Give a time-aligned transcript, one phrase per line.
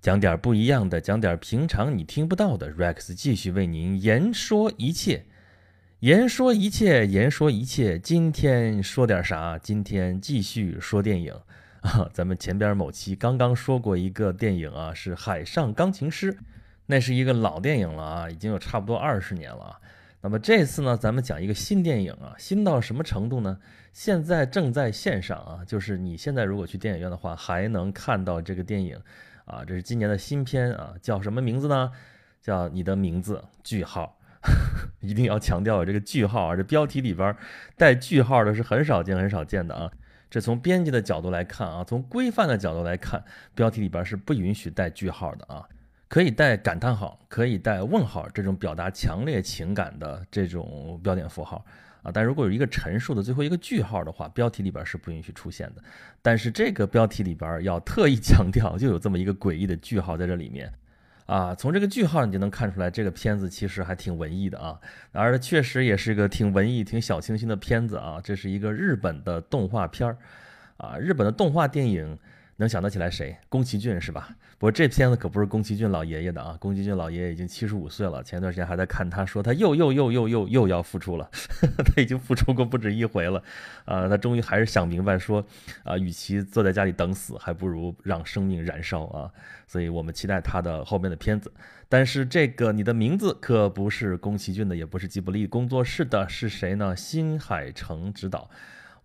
[0.00, 2.72] 讲点不一样的，讲点平常你听不到的。
[2.72, 5.24] Rex 继续为您言说一切，
[5.98, 7.98] 言说一切，言说一切。
[7.98, 9.58] 今天说点啥？
[9.58, 11.34] 今天继续说电影
[11.82, 12.08] 啊。
[12.14, 16.32] 咱们前边某期刚刚说过一个电影啊，是《海上钢琴师》，
[16.86, 19.80] 那是一个老电影了啊，已经有差不多二十年了啊。
[20.22, 23.58] 那么这次呢，咱们讲一个新电影啊，新到什么程度呢？
[23.92, 28.98] 现在正在线上啊，就是你现在如果去电影院的话，还能看到这个电影。
[29.50, 31.92] 啊，这是今年的新片啊，叫什么名字呢？
[32.40, 34.16] 叫你的名字句号，
[35.00, 37.36] 一定要强调有这个句号啊，这标题里边
[37.76, 39.90] 带句号的是很少见很少见的啊。
[40.30, 43.22] 这从编辑的角度来看啊，从规范的角度来看，
[43.54, 45.68] 标题里边是不允许带句号的啊，
[46.08, 51.64] 可以带感叹号，可以带问号这种表达强烈情感的这种标点符号。
[52.02, 55.82] 啊，但如果有一个陈述的最后一个句号的话，标题里边是不允许出现的。
[56.22, 60.72] 但是这个标题里边要特意 强调，就有这么一个诡异的句号在这里面。
[61.26, 64.80] 啊，从这个句号你就能看出来，这个片子其实还挺文艺的啊，
[65.12, 68.20] 而确实也是一个挺文艺、挺小清新的片子啊。
[68.22, 70.16] 这是一个日本的动画片儿，
[70.76, 72.18] 啊，日本的动画电影。
[72.60, 73.34] 能想得起来谁？
[73.48, 74.36] 宫崎骏是吧？
[74.58, 76.54] 不过这片子可不是宫崎骏老爷爷的啊！
[76.60, 81.26] 宫崎骏老爷爷已经七十五岁了，前段时间还在看，他说他又又又又又又要复出了，
[81.86, 83.42] 他已经复出过不止一回了，
[83.86, 85.42] 啊，他终于还是想明白说，
[85.84, 89.30] 啊，与其坐在家里等死，还不如让生命燃烧啊！
[89.66, 91.50] 所以我们期待他的后面的片子。
[91.88, 96.94] 但是这个你的名字可不是宫崎骏的，也不是吉卜力工作室的，是谁呢？
[96.94, 98.50] 新海诚执导。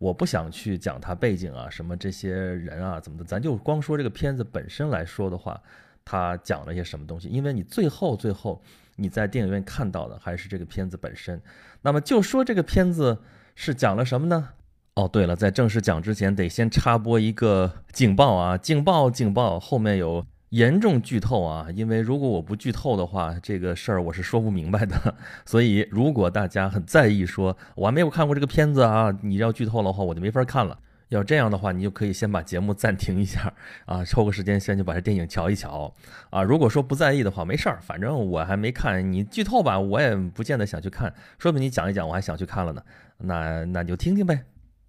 [0.05, 5.59] 我不想去讲他背景啊，什么这些人啊，怎么的，咱就光说这个片子本身来说的话，
[6.03, 7.27] 他讲了些什么东西？
[7.27, 8.61] 因为你最后最后
[8.97, 11.41] 你在电影院看到的还是这个片子本身。
[11.81, 13.17] 那么就说这个片子
[13.55, 14.49] 是讲了什么呢？
[14.93, 20.23] 哦，对了，在正式讲之前，得先插播一个警报啊，警报警报，后面有。
[20.55, 21.67] 严重剧透啊！
[21.75, 25.13] 因为如果我不剧透的话，这个事儿我是说不明白的。
[25.45, 30.79] 所以如果大家很在意，说我还没有看过这个片子啊，你要剧透的话，我就没法看了。
[31.09, 33.53] 要这样的话，你就可以先把节目暂停一下
[33.85, 35.93] 啊， 抽个时间先去把这电影瞧一瞧
[36.29, 36.41] 啊。
[36.41, 42.81] 如果说不在意的话，没事儿，反正我还没看，你剧透吧，我也不见得想去看，说不定你讲一讲，我还想去看了呢。
[43.17, 44.45] 那那就听听呗。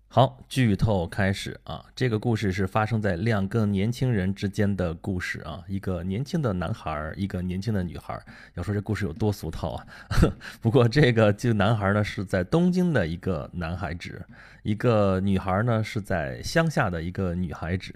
[0.09, 1.85] 好，剧透开始啊！
[1.95, 8.19] 这个故事是发生在两个年轻人之间的故事啊，一个年轻的男孩，一个年轻的女孩。
[8.55, 9.87] 要说这故事有多俗套啊！
[10.63, 14.25] 不过这个这个男孩呢是在东京的一个男孩子，
[14.63, 17.93] 一个女孩呢是在乡下的一个女孩子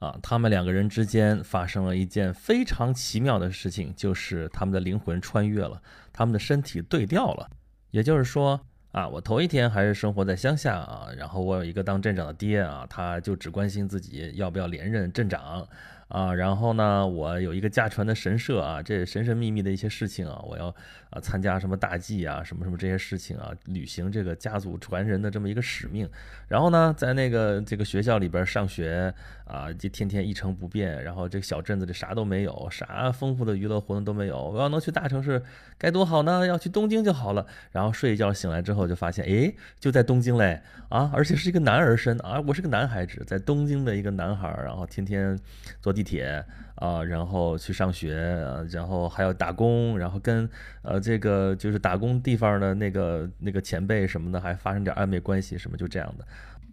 [0.00, 0.18] 啊。
[0.22, 5.80] 他们两个人之间发生了一件非常奇妙的事情，就是他们的灵魂穿越了，
[6.12, 7.48] 他们的身体对调了，
[7.90, 8.60] 也就是说。
[8.94, 15.66] 啊，我头一天还是生活在乡下啊，然后我有一个当镇长的爹啊，他就只关心自己要不要连任镇长。
[16.08, 20.66] 啊，然后呢，我有一个家传的神社啊，这神神秘秘的一些事情啊，我要
[21.10, 26.08] 啊参加什么大祭啊，什么什么这些事情啊，履行这个家族传人的这么一个使命。
[26.48, 29.12] 然后呢，在那个这个学校里边上学
[29.44, 31.02] 啊，就天天一成不变。
[31.02, 34.40] 然后这个小镇子里啥都没有，啥丰富的娱乐活动都没有。
[34.40, 35.42] 我要能去大城市
[35.78, 36.46] 该多好呢？
[36.46, 37.46] 要去东京就好了。
[37.72, 40.60] 然后睡一觉醒来之后就发现，哎，就在东京嘞
[40.90, 45.38] 啊，而且是一个男儿身啊，我是个男孩子，在东京的一个男孩，然后天天
[45.80, 46.44] 做地铁
[46.74, 48.14] 啊，然后去上学，
[48.70, 50.46] 然后还要打工，然后跟
[50.82, 56.26] 呃这个就是打工地方的那个那个前辈什么的还发生点暧昧关系什么，就这样的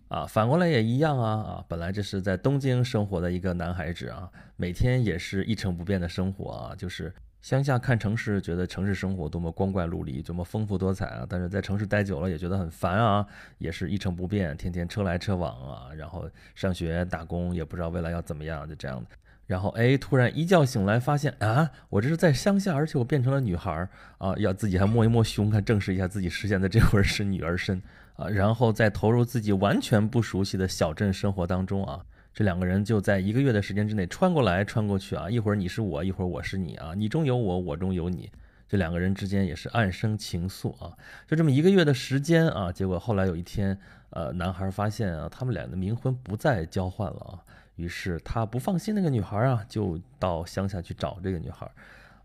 [0.07, 0.25] 啊。
[0.25, 13.25] 反过来也一样啊啊，本来这是在东京生活的一个男孩子啊，每天也是一成不变的生活啊，就是乡下看城市，觉得城市生活多么光怪陆离，多么丰富多彩啊，但是在城市待久了也觉得很烦啊，
[13.57, 19.09] 也是一成不变，天天车来车往啊，然后上学打工也不知道未来要怎么样，就这样的。
[19.47, 27.81] 然后哎，突然一觉醒来，发现啊，我这是在乡下，而且我变成了女孩儿啊，要自己还摸一摸胸，看证实一下自己实现的这会儿是女儿身
[28.17, 38.31] 啊，然后再投入自己完全不熟悉的小镇生活当中啊，这两个人就在一个月的时间之内穿过来穿过去啊，一会儿你是我，一会儿我是你啊，你中有我，我中有你，
[38.69, 40.97] 这两个人之间也是暗生情愫啊，
[41.27, 43.77] 就这么一个月的时间啊，结果后来有一天，
[44.11, 47.43] 呃，男孩发现啊，他们俩的冥婚不再交换了啊。
[47.75, 51.69] 于是他不放心那个女孩啊，就到乡下去找这个女孩，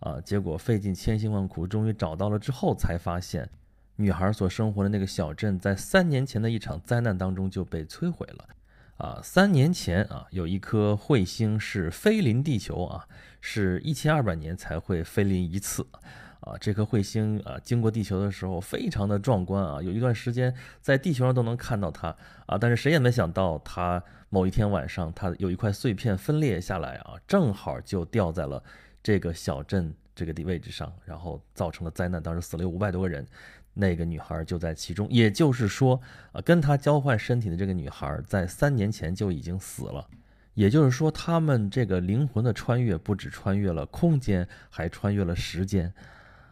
[0.00, 3.48] 啊，结果费尽千辛万苦，终于找到了之后，才发现
[3.96, 8.48] 女孩所生活的那个小镇，在三年前的一场灾难当中就被摧毁了。
[8.98, 13.06] 啊，三年前啊，有一颗彗星是飞临地球啊，
[13.40, 15.86] 是一千二百年才会飞临一次。
[16.40, 22.14] 啊，这颗彗星啊经过地球的时候非常的壮观啊，有一段时间在地球上都能看到它
[22.46, 28.62] 啊，但是谁也没想到它某一天晚上它有一块碎片分裂下来啊，正好就掉在了
[29.02, 33.24] 这个小镇这个地位置上，然后造成了灾难，当时死了有五百多个人。
[33.78, 36.00] 那个女孩就在其中，也就是说，
[36.32, 40.08] 啊，跟他交换身体的这个女孩在三年前就已经死了。
[40.54, 45.92] 也就是说，他们这个灵魂的穿越不止穿越了空间，还穿越了时间。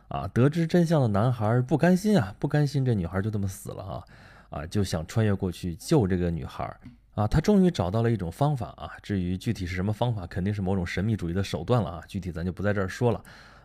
[0.08, 4.04] 啊，得知真相的男孩不甘心啊，不甘心这女孩就这么死了啊，
[4.50, 6.78] 啊，就想穿越过去救这个女孩。
[7.14, 13.24] 啊，他终于找到了一种方法啊，至于具体是什么方法，肯定是某种神秘主义的手段了啊，具体咱就不在这儿说了。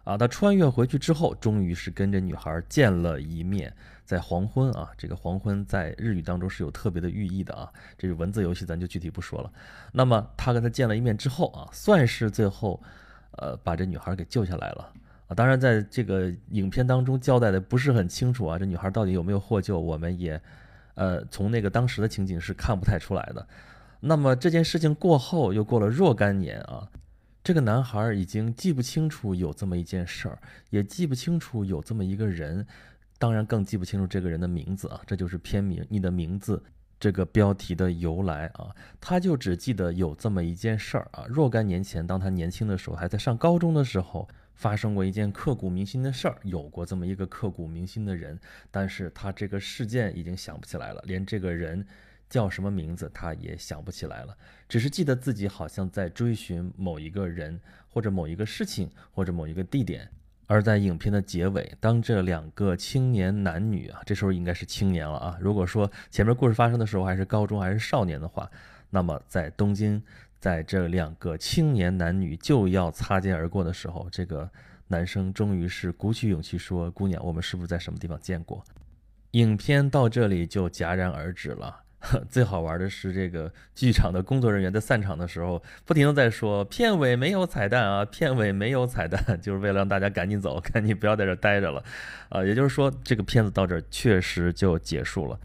[0.10, 3.72] 啊，他穿越回去之后，终于是跟这女孩见了一面，
[4.04, 9.54] 在黄昏啊，这个黄昏在日语当中是有特别的寓意的啊，这是文字游戏，咱就具体不说了。
[9.92, 12.82] 那么他跟他见了一面之后啊，算是最后，
[13.34, 14.92] 呃，把这女孩给救下来了
[15.28, 15.36] 啊。
[15.36, 20.42] 当然，在这个影片当中交代的不是很清楚啊，这女孩到底有没有获救，我们也，
[20.96, 23.48] 呃，从那个当时的情景是看不太出来的。
[24.00, 26.90] 那么这件事情过后，又过了若干年啊。
[27.42, 30.40] 这个男孩已经记不清楚有这么一件事儿，
[30.70, 32.68] 也记不清楚有这么一个人，
[33.18, 35.02] 当然更记不清楚这个人的名字啊。
[35.08, 36.58] 这就是片名《你的名字》
[37.00, 38.76] 这个标题的由来啊。
[39.00, 41.26] 他就只记得有这么一件事儿啊。
[41.30, 48.38] 若干年前，当他年轻的时候，还在上高中的时候，发生过一件刻骨铭心的事儿，有过这么一个刻骨铭心的人，
[48.70, 51.88] 但是他这个事件已经想不起来了，连这个人。
[52.30, 54.38] 叫什么名字，他也想不起来了，
[54.68, 57.60] 只是记得自己好像在追寻某一个人，
[57.90, 60.10] 或者某一个事情，或者某一个地点。
[60.46, 65.38] 而在影片的结尾，当这两个青年男女啊，这时候应该是青年了啊。
[65.40, 68.50] 如果说前面故事发生的时候还是高中还是少年的话，
[68.90, 70.02] 那么在东京，
[70.40, 74.50] 在这两个青年男女就要擦肩而过的时候，这个
[74.88, 78.64] 男生终于是鼓起勇气说：“姑娘，我们是不是在什么地方见过？”
[79.34, 81.84] 影片到这里就戛然而止了。
[82.30, 91.84] 最好玩的是，这个剧场的工作人员在散场的时候，不停的在说片尾没有彩蛋啊，片尾没有彩蛋， 就是为了让大家赶紧走，赶紧不要在这待着了，
[92.30, 95.40] 啊，也就是说，这个片子到这儿确实就结束了。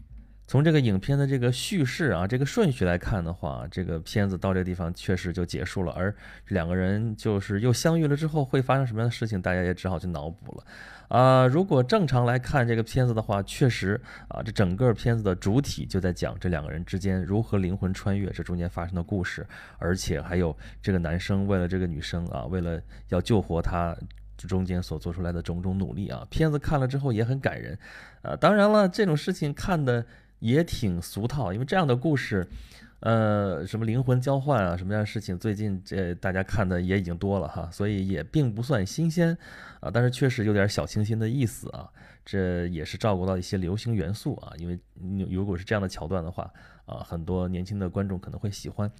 [0.47, 5.91] 从这个影片的这个叙事啊，这个顺序来看的话，这个片子到这个地方确实就结束了。
[5.93, 6.13] 而
[6.49, 10.63] 两个人就是又相遇了之后会发生什么样的事情，大家也只好去脑补了。
[11.07, 19.45] 啊，如果正常来看这个片子的话，确实啊，这整个片子的主体就在讲这两个人之间如何灵魂穿越，这中间发生的故事，
[19.79, 23.95] 而且还有这个男生为了这个女生啊，为了要救活她，
[24.37, 26.23] 这中间所做出来的种种努力啊。
[26.29, 27.75] 片子看了之后也很感人。
[28.21, 30.05] 啊，当然了，这种事情看的。
[30.45, 32.47] 也挺俗套，因为这样的故事，
[32.99, 39.35] 呃，什么灵魂交换啊，什么样的事情，最近这大家看的也已经多了哈，所以也并不算新鲜
[39.79, 41.89] 啊，但是确实有点小清新的意思啊，
[42.23, 44.79] 这也是照顾到一些流行元素啊，因为
[45.31, 46.47] 如果是这样的桥段的话
[46.85, 48.91] 啊，很多年轻的观众可能会喜欢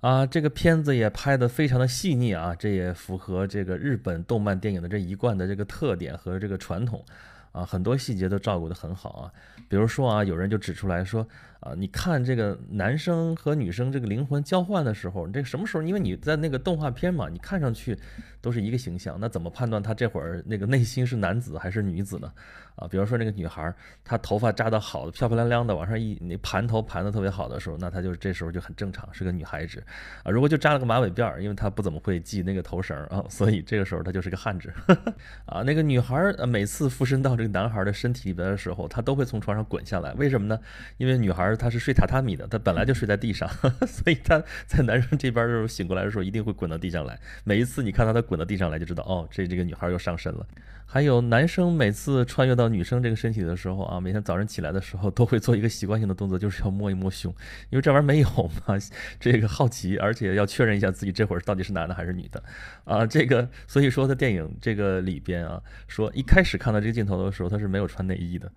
[0.00, 7.02] 啊，这个片子也拍的非常的细腻啊，这也符合这个日本动漫电影的这一贯的这个特点和这个传统。
[7.52, 9.32] 啊，很多细节都照顾得很好啊，
[9.68, 11.26] 比如说啊，有人就指出来说。
[11.62, 15.82] 啊，你看这个男生和女生这个灵魂交换的时候，这什么时候？
[15.84, 17.96] 因为你在那个动画片嘛，你看上去
[18.40, 22.32] 都是一个形象，那怎么判断他这会儿那个内心是男子还是女子呢？
[22.74, 23.72] 啊，比如说那个女孩，
[24.02, 29.80] 她头发扎得好的漂漂亮亮的，往上一那盘头盘的特别好的时候，那她就这时候就很正常，是个女孩子
[30.24, 30.32] 啊。
[30.32, 34.72] 如果就扎了个马尾辫儿，因为她不怎么会系那个头绳啊，所以这个时候她就是个汉子
[35.46, 35.62] 啊。
[35.62, 40.58] 那个女孩呃，每次附身到这个男孩的身体里边的时候，她都会从床上滚下来，为什么呢？
[40.96, 41.51] 因为女孩。
[41.56, 43.48] 他是睡榻榻米的，他本来就睡在地上，
[43.86, 47.18] 所以他在男生这边的时候醒过来的时候，一定会滚到地上来。
[47.44, 50.46] 每一次你看到他滚到地上来，就知道哦，这这个女孩又上身了。
[50.84, 57.34] 还有男生每次穿越到女生这个身体的时候啊，每天早上起来的时候都会做一个习惯性的动作，就是要摸一摸胸，
[57.70, 58.28] 因为这玩意儿没有
[58.66, 58.76] 嘛，
[59.18, 62.42] 这个好奇，而且要确认一下自己这会儿到底是男的还是女的
[62.84, 63.06] 啊。
[63.06, 68.52] 这个所以说在电影这个里边啊，说一开始看到这个镜头的时候，他是没有穿内衣的。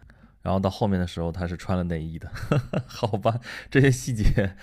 [0.46, 2.30] 然后到后面的时候，他是穿了内衣的，
[2.86, 3.40] 好吧？
[3.72, 4.56] 这些细节，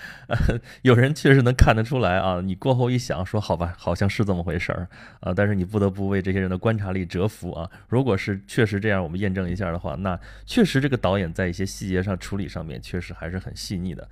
[0.83, 2.41] 有人确实能看得出来啊。
[2.41, 5.35] 你过后一想，说好吧，好像是这么回事儿啊。
[5.35, 7.69] 但是你不得不为这些人的观察力折服啊。
[7.89, 14.09] 如果是确实这样，我们验证一下的话，那确实这个导演在一些细节上处理上面确实还是很细腻的。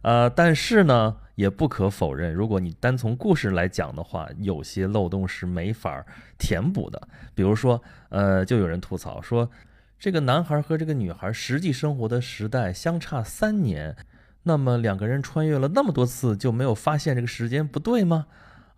[0.00, 6.02] 呃，但是呢，也不可否认，如果你单从故事来讲的话，有些漏洞是没法
[6.38, 7.08] 填补的。
[7.34, 9.50] 比如说，呃，就有人吐槽说。
[10.00, 13.94] 这个男孩和这个女孩实际生活的时代相差三年，
[14.44, 18.26] 那么两个人穿越了那么多次，就没有发现这个时间不对吗？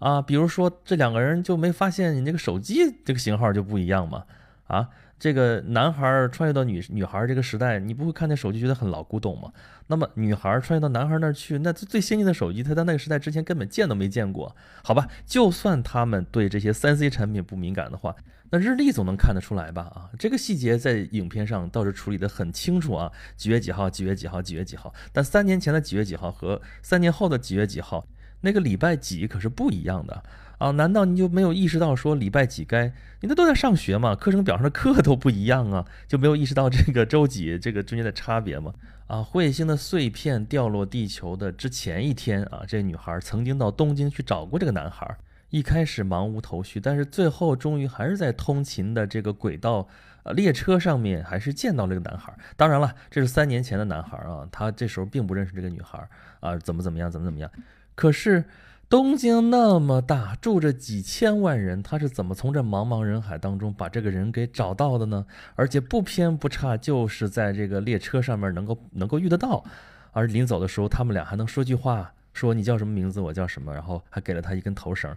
[0.01, 4.25] 啊，比如说这两个人就没发现你那个手机这个型号就不一样吗？
[4.67, 9.53] 啊，这个男孩穿越到女女孩这个时代，你不会看见手机觉得很老古董吗？
[9.87, 14.57] 那么女孩穿越到男孩那儿去，那最先进的手机，他在那个时代之前根本见都没见过。
[14.83, 18.17] 好吧，就算他们对这些三 C 产品不敏感的话，
[18.55, 19.85] 那日历总能看得出来吧？
[19.95, 24.93] 啊，这个细节在影片上倒是处理得很清楚啊，几月几号，几月几号，几月几号。
[25.11, 28.07] 但三年前的几月几号和三年后的几月几号，
[28.43, 30.23] 那个礼拜几可是不一样的。
[30.59, 32.89] 啊，难道你就没有意识到说礼拜几该？
[33.23, 38.75] 你那都在上学嘛，课程表上的课都不一样啊，就没有意识到这个周几这个中间的差别吗？
[39.07, 45.17] 啊，彗星的碎片掉落地球的之前一天啊，这女孩曾经到东京去找过这个男孩，
[45.53, 49.87] 一开始茫无头绪，但是最后终于还是在通勤的这个轨道
[50.25, 52.35] 呃列车上面，还是见到了这个男孩。
[52.57, 56.05] 当然了，这是三年前的男孩啊，他这时候并不认识这个女孩
[56.41, 57.49] 啊，怎么怎么样，怎么怎么样，
[57.95, 58.45] 可是。
[58.89, 65.25] 东京那么大，住着几千万人，他是怎么从这茫茫人海当中把这个人给找到的呢？
[65.55, 69.65] 而且不偏不差，就是在这个列车上面能够能够遇得到。
[70.11, 75.15] 而临走的时候，他们俩还能说句话，说你叫什么名字，我叫什么，然后还给了他一根头绳。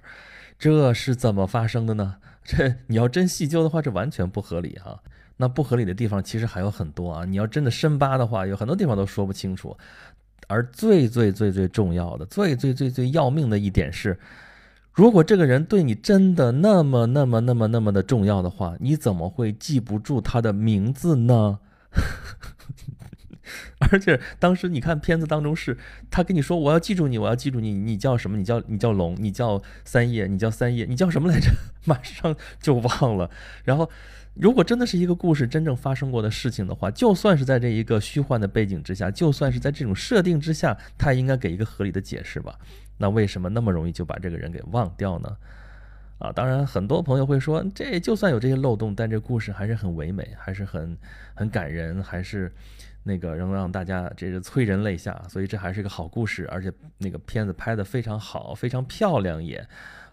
[0.57, 2.15] 这是怎么发生的呢？
[2.43, 5.01] 这你要真细究的话，这完全不合理哈。
[5.37, 7.25] 那不合理的地方其实还有很多啊。
[7.25, 9.75] 你要真的深扒的话，有很多地方都说不清楚。
[10.47, 14.17] 而最最最最重要的、最最最最要命的一点是，
[14.93, 21.59] 如果这个人对你真的那么那么那么那么的重要的话，你怎么会记不住他的名字呢？
[23.91, 25.77] 而且当时你看片子当中是，
[26.09, 28.37] 他跟你说我要记住你，我要记住你，你叫什么？
[28.37, 31.49] 你叫你叫龙，你叫三叶，你叫三叶，你叫什么来着？
[31.85, 33.29] 马上就忘了。
[33.63, 33.89] 然后。
[34.37, 42.53] 如果真的是一个故事真正发生过的事情的话，就算是在这一个虚幻的背景之下，就算是在这种设定之下，他应该给一个合理的解释吧？
[42.97, 45.37] 那为什么那么容易就把这个人给忘掉呢？
[46.17, 50.97] 啊，当然，很多朋友会说，这就算有这些漏洞，但这故事还是很唯美，还是很
[51.33, 52.53] 很感人，还是
[53.05, 59.65] 那个能让大家这个催人泪下，所以这还是一个好故事，而且那个片子拍的非常好，非常漂亮也，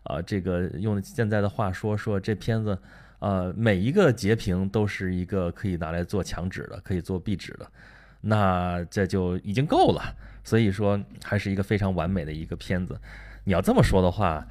[0.05, 2.79] 啊，这个用现在的话说说这片子。
[3.23, 7.65] 呃，每一个截屏都是一个可以拿来做墙纸的，可以做壁纸的，
[8.23, 10.03] 那这就已经够了。
[10.43, 13.01] 所以说，还是一个非常完美的一个片子。
[13.45, 14.45] 你要这么说的话，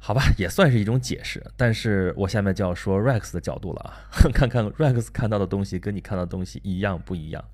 [0.00, 1.40] 好吧，也算是一种解释。
[1.56, 3.94] 但是我下面就要说 Rex 的角度了啊，
[4.34, 7.44] 看看 Rex 看到的东西跟你看到的东西一样不一样。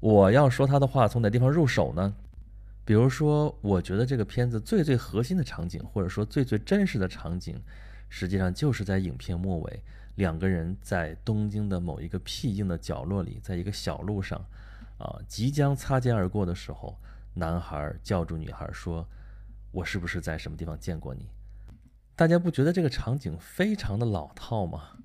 [0.00, 2.14] 我要说他的话，从哪地方入手呢？
[2.84, 7.60] 比如说，我觉得这个片子最最核心的场景，或者说最最真实的场景。
[8.08, 9.82] 实际上就是在影片末尾，
[10.16, 14.44] 两个人在东京的某一个僻静的角落里，在一个小路上，
[14.98, 16.98] 啊，即将擦肩而过的时候，
[17.34, 19.06] 男孩叫住女孩说
[19.70, 21.28] ：“我是不是在什么地方见过你？”
[22.16, 24.96] 大家不觉得这个场景非常的老套吗？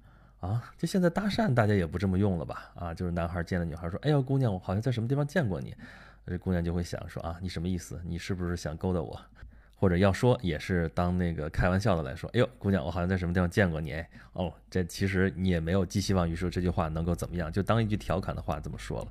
[0.45, 2.71] 啊，就现在搭讪大家也不这么用了吧？
[2.75, 5.75] 啊，就是男孩见了女孩说：“哎呦，姑娘，我好像在什么地方见过你。”
[6.27, 7.99] 这姑娘就会想说：“啊，你什么意思？
[8.05, 9.19] 你是不是想勾搭我？”
[9.77, 19.07] 或者要说也是当那个开玩笑的来说，哎呦，姑娘，我好像在什么地方见过你哎，哦，这其实你也没有寄希望于说这句话能够怎么样，就当一句调侃的话这么说了。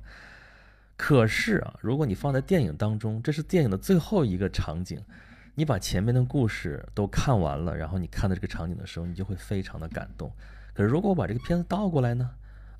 [0.97, 4.99] 可是啊，如果你放在电影当中，这是电影的最后一个场景，
[5.53, 10.31] 你把前面的故事都看完了，然后你看到这个场景的时候，你就会非常的感动。
[10.75, 12.29] 可是如果我把这个片子倒过来呢？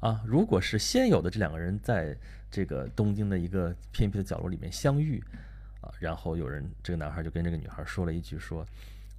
[0.01, 2.15] 啊，如果是先有的这两个人在
[2.51, 5.23] 这个东京的一个偏僻的角落里面相遇。
[5.81, 8.65] 啊然后有人，这个男孩就跟这个女孩说了一句：“说，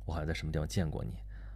[0.04, 1.12] 我好像在什么地方见过你。”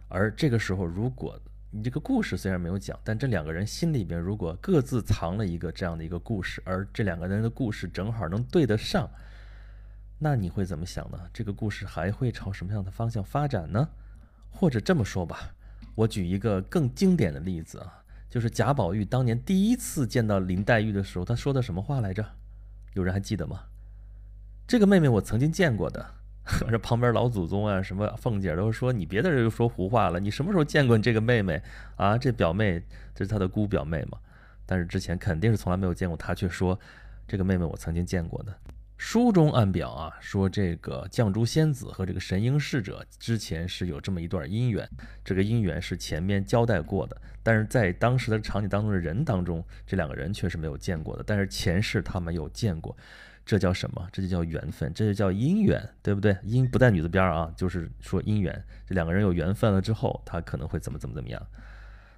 [0.09, 9.09] 而这个时候，如果你这个故事虽然没有讲，但这两个人心里边如果各自藏了一个这样的一个故事，而这两个人的故事正好能对得上，
[10.17, 11.19] 那你会怎么想呢？
[11.31, 13.89] 这个故事还会朝什么样的方向发展呢？
[14.49, 15.53] 或者这么说吧，
[15.95, 22.25] 我举一个更经典的例子啊，就是贾宝玉当年第一次见到林黛玉的时候，他说的什么话来着？
[22.93, 23.63] 有人还记得吗？
[24.67, 26.05] 这个妹妹我曾经见过的，
[26.69, 31.61] 这旁边老祖宗啊，什么凤姐都说你别在这又说胡话了，你什么时候见过你这个妹妹
[31.95, 32.17] 啊？
[32.17, 32.81] 这表妹
[33.13, 34.17] 这是她的姑表妹嘛？
[34.65, 36.79] 但是之前肯定是从来没有见过，她却说
[37.27, 38.55] 这个妹妹我曾经见过的。
[39.03, 44.87] 书中暗表啊，说这个绛珠仙子和这个神瑛侍者之前是有这么一段姻缘，
[45.25, 52.95] 这个姻缘是前面交代过的，但是在当时的场景当中的人当中，这两个人却是没有见过的，但是前世他们有见过。
[53.43, 54.07] 这叫什么？
[54.13, 56.33] 这就叫缘分，这就叫姻缘，对不对？
[56.45, 58.63] 姻不带女字边啊，就是说姻缘。
[58.85, 61.43] 这两个人有缘分了之后，他可能会怎么怎么怎么样。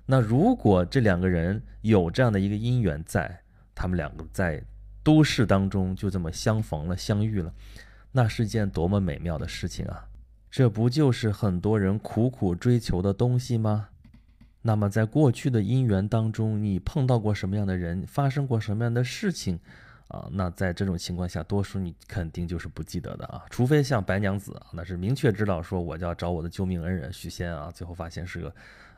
[0.06, 3.40] 那如果这两个人有这样的一个姻缘在，
[3.74, 4.62] 他们两个在
[5.04, 7.54] 都市当中就这么相逢了、相遇了，
[8.12, 10.08] 那是件多么美妙的事情啊！
[10.50, 13.90] 这不就是很多人苦苦追求的东西吗？
[14.62, 19.60] 那么在过去的姻缘当中，你碰到过什么样的人，发生过什么样的事情？
[20.10, 28.54] 啊，那在这种情况下，多数你肯定就是不记得的啊，除非像白娘子啊，那是明确知道说我要找我的救命恩人许仙啊，最后发现是个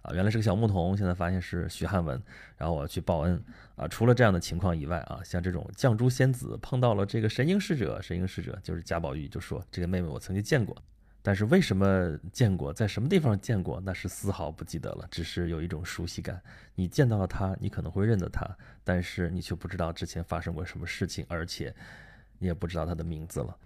[0.06, 2.22] 啊，原来是个小牧童，现在发现是许汉文，
[2.58, 3.42] 然后我要去报恩
[3.76, 3.88] 啊。
[3.88, 10.76] 除了这样的情况以外啊，像这种绛珠仙子碰到了这个神瑛侍者，神瑛侍者就是贾宝玉就说这个妹妹我曾经见过。
[11.24, 16.40] 但是为什么见过，在什么地方见过，那是丝毫不记得了，只是有一种熟悉感。
[16.76, 18.48] 你见到了他，你可能会认得他，
[18.84, 21.74] 但是你却不知道之前发生过什么事情，而且
[22.38, 23.58] 你也不知道他的名字了。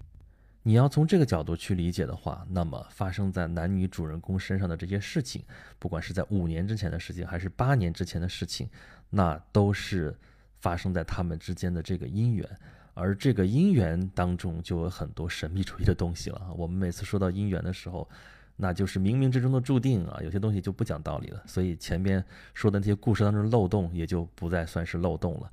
[0.69, 5.43] 你要从这个角度去理解的话，那么发生在男女主人公身上的这些事情，
[5.79, 8.69] 不管是在五年之前的事情，还是八年之前的事情，
[9.09, 10.15] 那都是
[10.59, 12.47] 发生在他们之间的这个姻缘。
[12.93, 18.07] 而这个姻缘当中就有很多神秘主义的东西了我们每次说到姻缘的时候，
[18.55, 21.41] 那就是冥冥之中的注定啊，有些东西就不讲道理了。
[21.47, 22.23] 所以前边
[22.53, 25.51] 说的那些故事当中的漏洞也就不再算是漏洞了。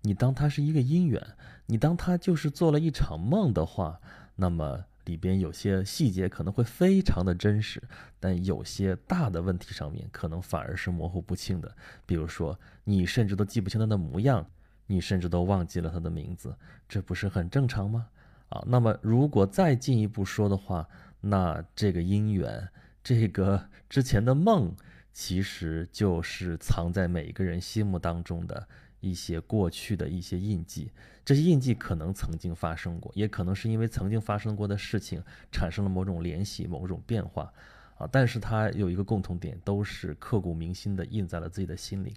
[0.00, 1.22] 你当它是一个姻缘，
[1.66, 4.00] 你当它就是做了一场梦的话，
[4.36, 7.82] 那么里边有些细节可能会非常的真实，
[8.20, 11.76] 但有些大的问题上面可能反而是模糊不清的。
[12.06, 14.46] 比如说，你甚至都记不清他的模样。
[14.88, 16.54] 你甚至都忘记了他的名字，
[16.88, 18.06] 这不是很正常吗？
[18.50, 20.88] 啊，那么如果再进一步说的话，
[21.20, 22.68] 那这个姻缘，
[23.02, 24.72] 这个之前的梦，
[25.12, 28.68] 其实就是藏在每一个人心目当中的
[29.08, 30.90] 一些过去的一些印记。
[31.24, 37.52] 这些印记可能曾经发生过，也可能是因为曾经发生过的事情产生了某种联系、某种变化，
[37.98, 42.14] 啊，但是它有一个共同点，都是刻骨铭心的印在了自己的心里。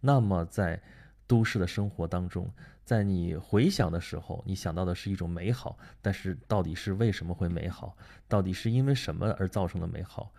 [0.00, 0.80] 那么在
[1.26, 2.50] 都市的生活当中，
[2.84, 7.96] 在你回想的时候，你想到的是一种美好，但是到底是为什么会美好？
[8.26, 10.32] 到底是因为什么而造成的美好？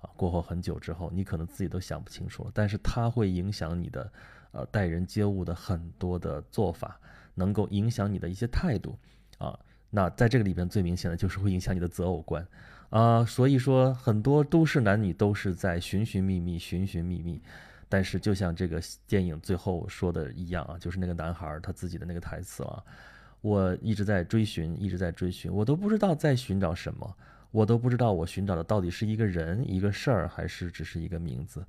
[0.00, 2.50] 啊，过后很久之后，你可能自己都想不清楚了。
[2.54, 4.12] 但是它会影响你的，
[4.56, 6.98] 呃，待人接物的很多的做法，
[7.34, 8.98] 能够影响你的一些态度，
[9.36, 9.58] 啊，
[9.90, 12.46] 那在这个里边最明显的就是会影响你的择偶观，
[12.88, 17.42] 啊，所以说很多都市男女都是在寻寻觅觅，寻寻觅觅。
[17.88, 22.82] 但是，就像这个电影最后说的一样啊，就是那个男孩他自己的那个台词啊，
[23.42, 27.16] 我一直在追寻，一直在追寻，我都不知道在寻找什么，
[27.52, 31.64] 我都不知道我寻找的到底是一个人、一个事儿，还是只是一个名字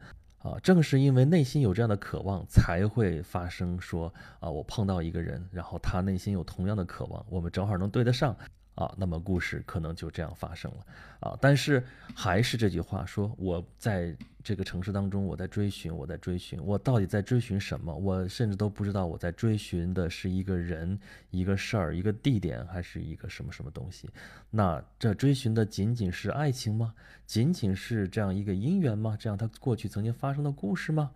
[0.52, 0.60] 啊。
[0.62, 8.36] 正是因为内心有这样的渴望，才会发生说啊，我碰到一个人，然后他内心有同样的渴望，我们正好能对得上。
[8.78, 10.86] 啊，那么故事可能就这样发生了
[11.20, 11.38] 啊！
[11.42, 17.92] 但是还是这句话说，我在这个城市当中，我在追寻，我在追寻，我到底在追寻什么？
[17.92, 21.00] 我甚至都不知道我在追寻的是一个人、
[21.32, 24.08] 一个事儿、一个地点，还是一个什么什么东西？
[24.52, 26.94] 那这追寻的仅仅是爱情吗？
[27.26, 29.18] 仅仅是这样一个姻缘吗？
[29.20, 31.10] 这样他过去曾经发生的故事吗？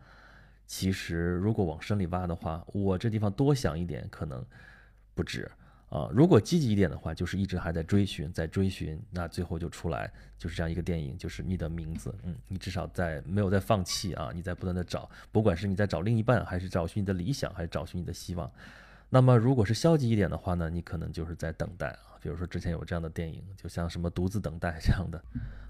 [0.65, 4.43] 其实，如果往深里挖的话，我这地方多想一点，可能
[5.13, 5.47] 不止。
[5.91, 18.49] 啊，如果积极一点的话，就是一直还在追寻，在追寻，那最后就出来，就是这样一个电影，就是你的名字，嗯，你至少在没有在放弃啊，你在不断的找，不管是你在找另一半，还是找寻你的理想，还是找寻你的希望。
[19.10, 25.21] 那么如果是消极一点的话呢，你可能就是在等待啊，比如说之前有这样的电影，就像什么独自等待这样的，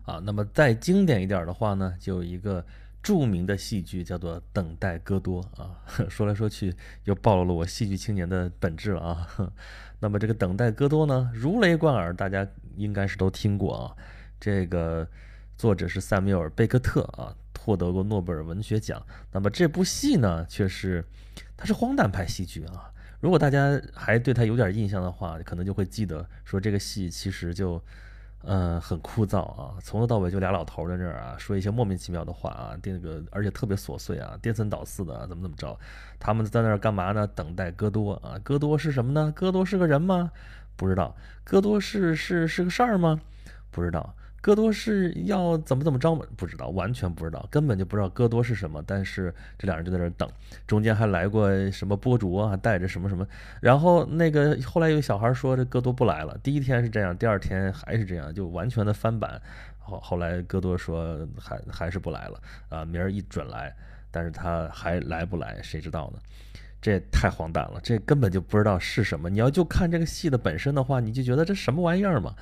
[0.06, 2.64] 啊，那么再经典一点的话呢，就有一个。
[3.04, 9.54] 著名的戏剧叫做《等待戈多》啊， 说来说去又暴露了我戏剧青年的本质了啊。
[10.00, 13.96] 那么这个《等待戈多》呢，如雷贯耳，大家应该是都听过啊。
[14.40, 15.08] 这个
[15.58, 19.04] 作者是塞缪尔·贝克特啊，获得过诺贝尔文学奖。
[19.32, 21.04] 那么这部戏呢，却是
[21.58, 22.92] 它是荒诞派戏剧啊。
[23.20, 27.84] 如果大家还对它有点印象的话，可能就会记得说这个戏其实就。
[28.44, 35.78] 嗯，很枯燥啊，从头到尾就俩老头在那儿啊，说一些莫名其妙的话啊，那个而且特别琐碎啊，颠三倒四的啊，怎么怎么着？
[36.20, 37.28] 他们在那儿干嘛呢？
[37.28, 39.32] 等待戈多啊，戈多是什么呢？
[39.36, 40.32] 戈多是个人吗？
[40.76, 41.16] 不知道。
[41.44, 43.20] 戈多是是是个事儿吗？
[43.70, 44.16] 不知道。
[44.42, 46.26] 戈多是要怎么怎么着吗？
[46.36, 48.84] 不知道，完全不知道，根本就不知道戈多是什么。
[48.86, 50.28] 但是这两人就在那儿等，
[50.66, 53.26] 中间还来过什么博主啊，带着什么什么。
[53.62, 59.40] 然后那个后来有个小孩说这戈多不来了，第一天是这样，第二天还是这样，就完全的翻版。
[59.78, 63.76] 后后来戈多说还还是不来了啊，明儿一准来，
[64.10, 66.20] 但是他还来不来谁知道呢？
[66.82, 69.30] 这太荒诞了，这根本就不知道是什么。
[69.30, 72.34] 你要就看这个戏的本身的话，你就觉得这什么玩意儿嘛？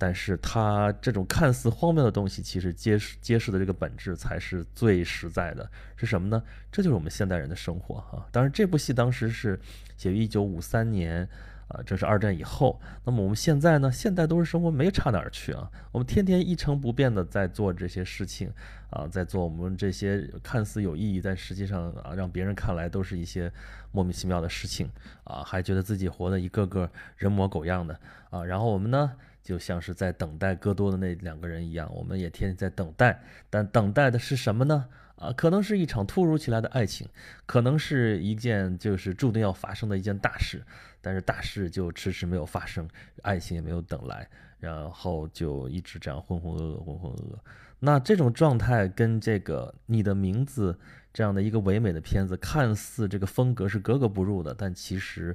[0.00, 6.40] 但是它这种看似荒谬的东西，其实揭示揭示的这个本质才是最实在的，是什么呢？
[6.70, 8.26] 这就是我们现代人的生活哈。
[8.30, 9.58] 当然，这部戏当时是
[9.96, 11.28] 写于一九五三年，
[11.66, 12.80] 啊，这是二战以后。
[13.04, 13.90] 那么我们现在呢？
[13.90, 18.52] 现代都市生活没差哪儿去啊，我们天天一成不变的在做这些事情
[18.90, 23.52] 啊，在做我们这些看似有意义，但实际上啊，让别人看来都是一些
[23.90, 24.88] 莫名其妙的事情
[25.24, 27.98] 啊，还觉得自己活得一个个人模狗样的
[28.30, 28.44] 啊。
[28.44, 29.12] 然后我们呢，
[29.48, 34.84] 就像是在等待戈多的那两个人一样，我们也天天在等待，但等待的是什么呢？
[35.16, 37.08] 啊，可能是一场突如其来的爱情，
[37.46, 40.62] 可能是一件就是注定要发生的一件大事，
[41.00, 42.86] 但是大事就迟迟没有发生，
[43.22, 44.28] 爱情也没有等来，
[44.60, 47.38] 然后就一直这样浑浑噩噩，浑浑噩噩。
[47.78, 50.78] 那这种状态跟这个你的名字
[51.10, 55.34] 这样的一个唯美的片子，看似这个风格是格格不入的，但其实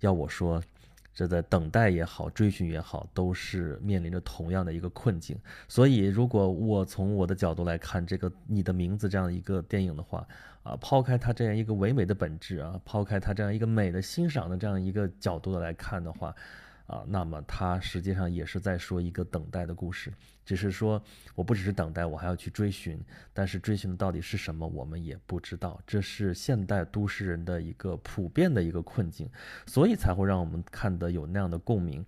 [0.00, 0.62] 要我说。
[1.16, 5.34] 这在等待也好，追寻也好，都是面临着同样的一个困境。
[5.66, 10.28] 所以，如果我从我的角度来看这个《你的名字》这样一个电影的话，
[10.62, 16.34] 啊，抛开它这样一个唯美的本质啊，抛开它这样一个美的欣赏的这样一个角度的来看的话。
[16.86, 20.12] 啊，那么它实际上也是在说一个等待的故事，
[20.44, 21.02] 只是说
[21.34, 23.00] 我不只是等待，我还要去追寻，
[23.32, 25.80] 但是追寻的到底是什么，我们也不知道。
[25.86, 29.28] 这是现代都市人的一个普遍的一个困境，
[29.66, 32.04] 所以才会让我们看得有那样的共鸣。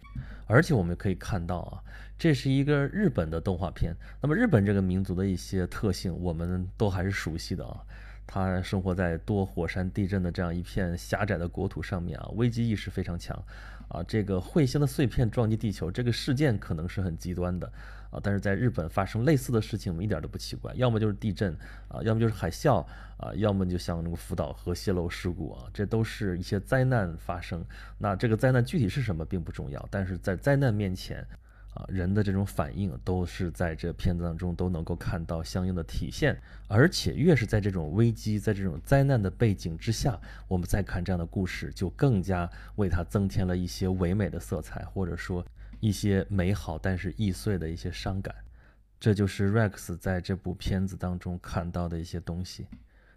[0.47, 1.83] 而且我们可以看到啊，
[2.17, 7.85] 这是一个日本的动画片，那么日本这个民族的一些特性，我们都还是熟悉的啊。
[8.31, 13.35] 他生活在多火山地震的这样一片狭窄的国土上面啊，危机意识非常强，
[13.89, 17.67] 啊，这个彗星的碎片撞击地球这个事件可能是很极端的，
[18.11, 21.57] 啊，但是在日本发生类似的事情，我们一点都不奇怪，要么就是地震
[21.89, 22.85] 啊，要么就是海啸
[23.17, 27.65] 啊，要么就像那个福岛核泄漏事故啊，这都是一些灾难发生。
[27.97, 31.27] 那这个灾难具体是什么并不重要，但是在灾难面前。
[31.79, 36.37] 啊，人的这种反应都是在这片子当中都能够看到相应的体现，
[36.67, 45.47] 而且越是在这种危机、在这种灾难的背景之下，我们再看这样的故事，就更加为它增添了一些唯美的色彩，或者说
[45.79, 48.35] 一些美好但是易碎的一些伤感。
[48.99, 52.67] 这就是 Rex 在这部片子当中看到的一些东西。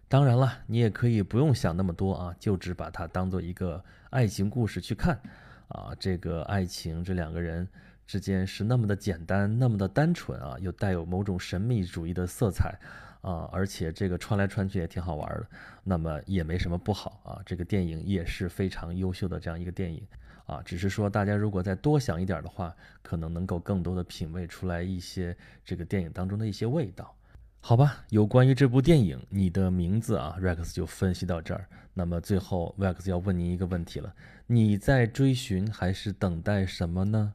[0.06, 5.18] 当然了，你也可以不用想那么多啊，就只把它当做一个爱情故事去看。
[5.66, 7.66] 啊，这个爱情，这两个人。
[8.06, 12.78] 之间是那么的简单，那么的单纯啊，又带有某种神秘主义的色彩
[13.22, 15.46] 啊，而且这个穿来穿去也挺好玩的，
[15.84, 17.40] 那么也没什么不好啊。
[17.46, 20.06] 这个电影也是非常优秀的这样一个电影
[20.44, 25.34] 啊，只是说大家如果再多想一点的话，可能能够更多的品味出来一些
[25.64, 27.14] 这个电影当中的一些味道，
[27.60, 28.04] 好吧？
[28.10, 31.66] 有关于这部电影，你的名字啊，Rex 就分析到这儿。
[31.94, 34.12] 那么最后，Rex 要问您一个问题了：
[34.46, 37.34] 你在追寻还是等待什么呢？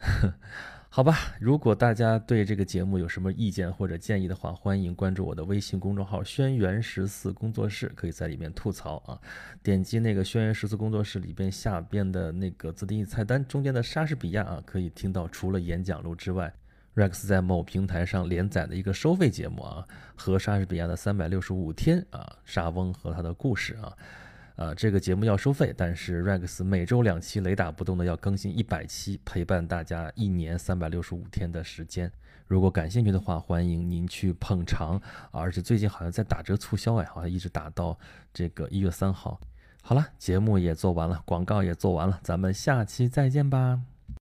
[0.90, 9.18] 好吧，如果大家对这个节目有什么意见或者建议的话，欢迎关注我的微信公众号“轩辕十四工作室”，可以在里面吐槽啊。
[9.62, 16.52] 点击那个“轩辕十四工作室”里边下边的那个自定义菜单中间的莎士比亚啊，可以听到除了演讲录之外
[16.96, 23.94] ，Rex 在某平台上连载的一个收费节目啊，和莎士比亚的三百六十五天啊，莎翁和他的故事啊。
[24.58, 32.10] 呃，这个节目要收费，但是 Rex 每周两期雷打不动的要更新一百期，陪伴大家一年三百六十五天的时间。
[32.48, 35.00] 如果感兴趣的话，欢迎您去捧场！
[35.30, 37.96] 而且最近好像在打折促销哎，好像一直打到
[38.34, 39.40] 这个一月三号。
[39.80, 43.80] 好了，节目也做完了，广告也做完了，咱们下期再见吧。